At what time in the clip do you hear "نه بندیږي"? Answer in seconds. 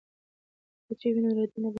1.55-1.69